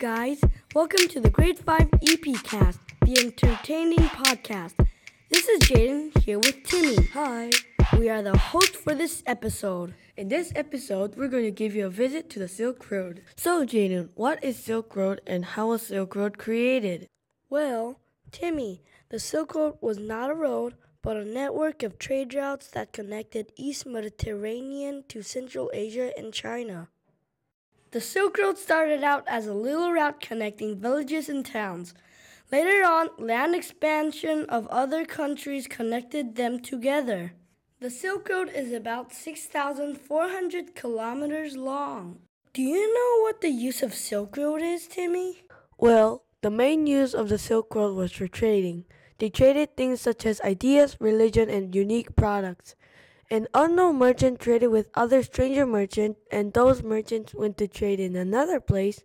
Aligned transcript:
guys. 0.00 0.40
Welcome 0.74 1.08
to 1.08 1.20
the 1.20 1.28
Grade 1.28 1.58
5 1.58 1.90
EP 2.00 2.42
Cast, 2.42 2.80
the 3.04 3.20
entertaining 3.20 3.98
podcast. 3.98 4.72
This 5.28 5.46
is 5.46 5.60
Jaden 5.60 6.16
here 6.22 6.38
with 6.38 6.64
Timmy. 6.64 7.04
Hi. 7.12 7.50
We 7.98 8.08
are 8.08 8.22
the 8.22 8.38
host 8.38 8.76
for 8.76 8.94
this 8.94 9.22
episode. 9.26 9.92
In 10.16 10.28
this 10.28 10.54
episode, 10.56 11.16
we're 11.16 11.28
going 11.28 11.44
to 11.44 11.50
give 11.50 11.74
you 11.74 11.84
a 11.84 11.90
visit 11.90 12.30
to 12.30 12.38
the 12.38 12.48
Silk 12.48 12.90
Road. 12.90 13.20
So, 13.36 13.66
Jaden, 13.66 14.08
what 14.14 14.42
is 14.42 14.56
Silk 14.56 14.96
Road 14.96 15.20
and 15.26 15.44
how 15.44 15.68
was 15.68 15.82
Silk 15.82 16.16
Road 16.16 16.38
created? 16.38 17.06
Well, 17.50 18.00
Timmy, 18.32 18.82
the 19.10 19.20
Silk 19.20 19.54
Road 19.54 19.76
was 19.82 19.98
not 19.98 20.30
a 20.30 20.34
road, 20.34 20.76
but 21.02 21.18
a 21.18 21.26
network 21.26 21.82
of 21.82 21.98
trade 21.98 22.32
routes 22.32 22.68
that 22.68 22.94
connected 22.94 23.52
East 23.54 23.84
Mediterranean 23.84 25.04
to 25.08 25.20
Central 25.20 25.70
Asia 25.74 26.10
and 26.16 26.32
China. 26.32 26.88
The 27.92 28.00
Silk 28.00 28.38
Road 28.38 28.56
started 28.56 29.02
out 29.02 29.24
as 29.26 29.48
a 29.48 29.54
little 29.54 29.90
route 29.90 30.20
connecting 30.20 30.78
villages 30.78 31.28
and 31.28 31.44
towns. 31.44 31.92
Later 32.52 32.84
on, 32.84 33.08
land 33.18 33.56
expansion 33.56 34.44
of 34.48 34.68
other 34.68 35.04
countries 35.04 35.66
connected 35.66 36.36
them 36.36 36.60
together. 36.60 37.32
The 37.80 37.90
Silk 37.90 38.28
Road 38.28 38.48
is 38.54 38.72
about 38.72 39.12
6,400 39.12 40.76
kilometers 40.76 41.56
long. 41.56 42.20
Do 42.52 42.62
you 42.62 42.94
know 42.94 43.22
what 43.24 43.40
the 43.40 43.50
use 43.50 43.82
of 43.82 43.92
Silk 43.92 44.36
Road 44.36 44.62
is, 44.62 44.86
Timmy? 44.86 45.42
Well, 45.76 46.22
the 46.42 46.50
main 46.50 46.86
use 46.86 47.12
of 47.12 47.28
the 47.28 47.38
Silk 47.38 47.74
Road 47.74 47.96
was 47.96 48.12
for 48.12 48.28
trading. 48.28 48.84
They 49.18 49.30
traded 49.30 49.76
things 49.76 50.00
such 50.00 50.24
as 50.26 50.40
ideas, 50.42 50.96
religion, 51.00 51.50
and 51.50 51.74
unique 51.74 52.14
products. 52.14 52.76
An 53.32 53.46
unknown 53.54 53.96
merchant 53.96 54.40
traded 54.40 54.70
with 54.70 54.90
other 54.94 55.22
stranger 55.22 55.64
merchants, 55.64 56.18
and 56.32 56.52
those 56.52 56.82
merchants 56.82 57.32
went 57.32 57.58
to 57.58 57.68
trade 57.68 58.00
in 58.00 58.16
another 58.16 58.58
place, 58.58 59.04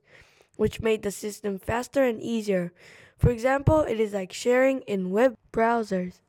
which 0.55 0.81
made 0.81 1.03
the 1.03 1.11
system 1.11 1.59
faster 1.59 2.03
and 2.03 2.19
easier. 2.19 2.73
For 3.19 3.29
example, 3.29 3.81
it 3.81 3.99
is 3.99 4.13
like 4.13 4.33
sharing 4.33 4.81
in 4.81 5.11
web 5.11 5.37
browsers. 5.53 6.21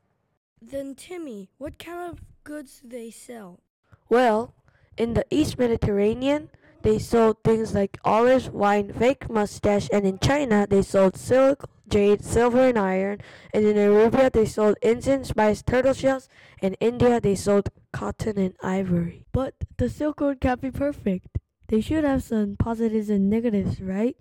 Then, 0.61 0.95
Timmy, 0.95 1.49
what 1.57 1.79
kind 1.79 2.11
of 2.11 2.21
goods 2.45 2.81
do 2.81 2.89
they 2.89 3.11
sell? 3.11 3.61
Well, 4.11 4.53
in 4.99 5.15
the 5.15 5.25
East 5.31 5.59
Mediterranean, 5.59 6.51
they 6.87 7.01
sold 7.01 7.43
things 7.43 7.75
like 7.75 7.99
olives, 8.05 8.49
wine, 8.49 8.93
fake 8.93 9.29
mustache, 9.29 9.89
and 9.93 10.07
in 10.07 10.21
China, 10.21 10.69
they 10.71 10.83
sold 10.83 11.17
silk, 11.17 11.69
jade, 11.89 12.25
silver, 12.25 12.69
and 12.69 12.79
iron. 12.79 13.19
And 13.53 13.67
in 13.67 13.77
Arabia, 13.77 14.31
they 14.31 14.47
sold 14.47 14.77
incense, 14.83 15.31
spice, 15.31 15.63
turtle 15.63 15.95
shells. 15.95 16.29
In 16.63 16.75
India, 16.75 17.21
they 17.21 17.35
sold 17.35 17.71
cotton 17.93 18.39
and 18.39 18.55
ivory. 18.63 19.27
But 19.33 19.55
the 19.79 19.89
Silk 19.89 20.21
Road 20.21 20.41
can't 20.41 20.61
be 20.61 20.71
perfect. 20.71 21.27
They 21.67 21.81
should 21.81 22.05
have 22.05 22.23
some 22.23 22.55
positives 22.57 23.11
and 23.11 23.29
negatives, 23.29 23.81
right? 23.81 24.17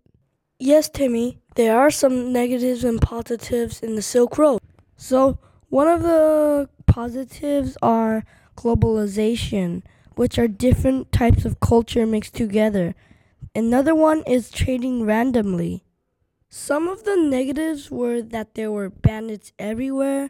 Yes, 0.58 0.89
Timmy, 0.89 1.41
there 1.53 1.77
are 1.77 1.91
some 1.91 2.33
negatives 2.33 2.83
and 2.83 2.99
positives 2.99 3.83
in 3.83 3.93
the 3.93 4.02
Silk 4.02 4.39
Road. 4.39 4.59
So, 4.97 5.38
one 5.69 5.88
of 5.88 6.02
the 6.02 6.67
positives 6.88 7.77
are 7.83 8.23
globalization, 8.58 9.83
which 10.16 10.38
are 10.38 10.47
different 10.47 11.11
types 11.11 11.45
of 11.45 11.59
culture 11.59 12.05
mixed 12.05 12.35
together. 12.35 12.95
Another 13.53 13.95
one 13.95 14.23
is 14.27 14.52
trading 14.52 15.05
randomly. 15.05 15.83
Some 16.49 16.88
of 16.88 17.03
the 17.03 17.16
negatives 17.16 17.89
were 17.89 18.21
that 18.21 18.55
there 18.55 18.71
were 18.71 18.89
bandits 18.89 19.52
everywhere 19.58 20.30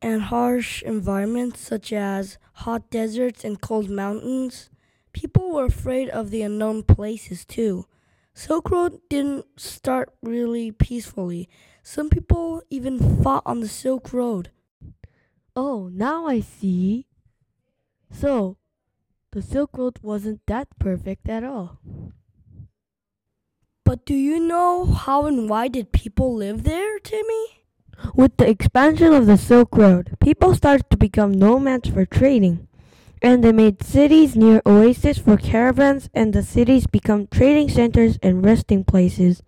and 0.00 0.22
harsh 0.22 0.82
environments 0.82 1.60
such 1.60 1.92
as 1.92 2.38
hot 2.64 2.90
deserts 2.90 3.44
and 3.44 3.60
cold 3.60 3.90
mountains. 3.90 4.70
People 5.12 5.52
were 5.52 5.64
afraid 5.64 6.08
of 6.10 6.30
the 6.30 6.42
unknown 6.42 6.82
places 6.82 7.44
too. 7.44 7.86
Silk 8.34 8.70
Road 8.70 9.00
didn't 9.08 9.46
start 9.56 10.14
really 10.22 10.70
peacefully. 10.70 11.48
Some 11.82 12.08
people 12.08 12.62
even 12.70 13.22
fought 13.22 13.42
on 13.44 13.60
the 13.60 13.68
Silk 13.68 14.12
Road. 14.12 14.50
Oh, 15.56 15.88
now 15.92 16.26
I 16.26 16.40
see. 16.40 17.06
So, 18.12 18.57
the 19.38 19.44
Silk 19.44 19.78
Road 19.78 20.00
wasn't 20.02 20.40
that 20.48 20.66
perfect 20.80 21.28
at 21.28 21.44
all. 21.44 21.78
But 23.84 24.04
do 24.04 24.14
you 24.14 24.40
know 24.40 24.84
how 24.84 25.26
and 25.26 25.48
why 25.48 25.68
did 25.68 25.92
people 25.92 26.34
live 26.34 26.64
there, 26.64 26.98
Timmy? 26.98 27.62
With 28.16 28.36
the 28.36 28.48
expansion 28.48 29.12
of 29.12 29.26
the 29.26 29.38
Silk 29.38 29.76
Road, 29.76 30.16
people 30.18 30.56
started 30.56 30.90
to 30.90 30.96
become 30.96 31.30
nomads 31.30 31.88
for 31.88 32.04
trading. 32.04 32.66
And 33.22 33.44
they 33.44 33.52
made 33.52 33.84
cities 33.84 34.34
near 34.34 34.60
oases 34.66 35.18
for 35.18 35.36
caravans, 35.36 36.10
and 36.12 36.32
the 36.32 36.42
cities 36.42 36.88
become 36.88 37.28
trading 37.28 37.68
centers 37.68 38.18
and 38.20 38.44
resting 38.44 38.82
places. 38.82 39.44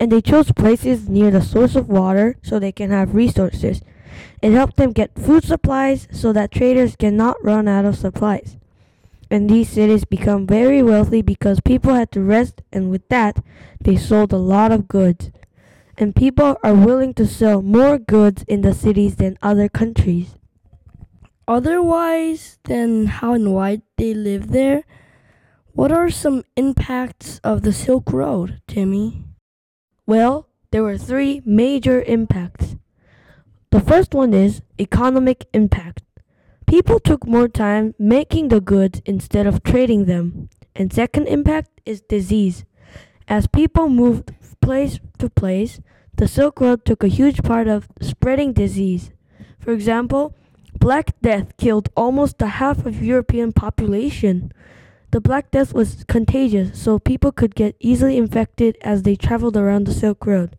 And 0.00 0.10
they 0.10 0.22
chose 0.22 0.52
places 0.52 1.06
near 1.06 1.30
the 1.30 1.42
source 1.42 1.76
of 1.76 1.90
water 1.90 2.38
so 2.42 2.58
they 2.58 2.72
can 2.72 2.88
have 2.88 3.14
resources. 3.14 3.82
It 4.40 4.52
helped 4.52 4.78
them 4.78 4.92
get 4.92 5.18
food 5.18 5.44
supplies 5.44 6.08
so 6.10 6.32
that 6.32 6.50
traders 6.50 6.96
cannot 6.96 7.36
run 7.44 7.68
out 7.68 7.84
of 7.84 7.98
supplies 7.98 8.56
and 9.32 9.48
these 9.48 9.70
cities 9.70 10.04
become 10.04 10.46
very 10.46 10.82
wealthy 10.82 11.22
because 11.22 11.58
people 11.60 11.94
had 11.94 12.12
to 12.12 12.20
rest, 12.20 12.60
and 12.70 12.90
with 12.90 13.08
that, 13.08 13.42
they 13.80 13.96
sold 13.96 14.30
a 14.30 14.36
lot 14.36 14.70
of 14.70 14.86
goods. 14.86 15.30
And 15.96 16.14
people 16.14 16.58
are 16.62 16.74
willing 16.74 17.14
to 17.14 17.26
sell 17.26 17.62
more 17.62 17.98
goods 17.98 18.44
in 18.46 18.60
the 18.60 18.74
cities 18.74 19.16
than 19.16 19.38
other 19.40 19.70
countries. 19.70 20.36
Otherwise, 21.48 22.58
than 22.64 23.06
how 23.06 23.32
and 23.32 23.54
why 23.54 23.80
they 23.96 24.12
live 24.12 24.52
there, 24.52 24.84
what 25.72 25.90
are 25.90 26.10
some 26.10 26.44
impacts 26.54 27.40
of 27.42 27.62
the 27.62 27.72
Silk 27.72 28.12
Road, 28.12 28.60
Timmy? 28.68 29.24
Well, 30.06 30.46
there 30.72 30.82
were 30.82 30.98
three 30.98 31.40
major 31.46 32.02
impacts. 32.02 32.76
The 33.70 33.80
first 33.80 34.12
one 34.12 34.34
is 34.34 34.60
economic 34.78 35.46
impact. 35.54 36.02
People 36.72 36.98
took 36.98 37.26
more 37.26 37.48
time 37.48 37.94
making 37.98 38.48
the 38.48 38.58
goods 38.58 39.02
instead 39.04 39.46
of 39.46 39.62
trading 39.62 40.06
them. 40.06 40.48
And 40.74 40.90
second 40.90 41.26
impact 41.26 41.68
is 41.84 42.00
disease. 42.00 42.64
As 43.28 43.46
people 43.46 43.90
moved 43.90 44.32
place 44.62 44.98
to 45.18 45.28
place, 45.28 45.82
the 46.16 46.26
Silk 46.26 46.62
Road 46.62 46.86
took 46.86 47.04
a 47.04 47.08
huge 47.08 47.42
part 47.42 47.68
of 47.68 47.88
spreading 48.00 48.54
disease. 48.54 49.10
For 49.60 49.72
example, 49.72 50.34
Black 50.72 51.12
Death 51.20 51.54
killed 51.58 51.90
almost 51.94 52.38
the 52.38 52.56
half 52.56 52.86
of 52.86 53.02
European 53.02 53.52
population. 53.52 54.50
The 55.10 55.20
Black 55.20 55.50
Death 55.50 55.74
was 55.74 56.04
contagious, 56.08 56.82
so 56.82 56.98
people 56.98 57.32
could 57.32 57.54
get 57.54 57.76
easily 57.80 58.16
infected 58.16 58.78
as 58.80 59.02
they 59.02 59.14
traveled 59.14 59.58
around 59.58 59.84
the 59.84 59.92
Silk 59.92 60.24
Road. 60.24 60.56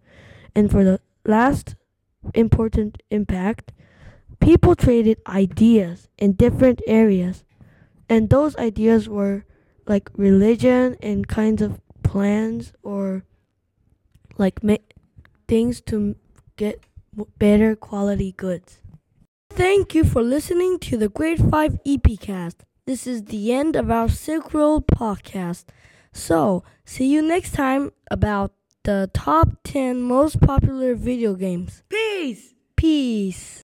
And 0.54 0.70
for 0.70 0.84
the 0.84 1.00
last 1.26 1.74
important 2.36 3.02
impact, 3.10 3.72
people 4.44 4.76
traded 4.76 5.18
ideas 5.26 6.10
in 6.18 6.34
different 6.34 6.82
areas, 6.86 7.46
and 8.10 8.30
those 8.30 8.56
ideas 8.58 9.08
were 9.08 9.46
like 9.88 10.10
religion 10.16 10.98
and 11.02 11.28
kinds 11.28 11.62
of 11.62 11.80
plans 12.04 12.74
or 12.84 13.24
like 14.38 14.60
things 15.48 15.82
to 15.82 16.16
get 16.58 16.84
better 17.38 17.76
quality 17.76 18.34
goods. 18.34 18.82
Thank 19.50 19.96
you 19.96 20.04
for 20.04 20.22
listening 20.22 20.80
to 20.80 20.98
the 20.98 21.10
Grade 21.10 21.40
5 21.40 21.80
EPcast. 21.86 22.56
This 22.86 23.08
is 23.08 23.26
the 23.26 23.54
end 23.54 23.76
of 23.76 23.90
our 23.90 24.10
Silk 24.10 24.54
Road 24.54 24.88
podcast. 24.88 25.66
So, 26.12 26.64
see 26.86 27.08
you 27.08 27.22
next 27.22 27.54
time 27.54 27.92
about 28.12 28.52
the 28.84 29.10
top 29.14 29.60
10 29.64 30.02
most 30.02 30.42
popular 30.42 30.96
video 30.96 31.36
games. 31.36 31.84
Peace! 31.88 32.54
Peace. 32.76 33.62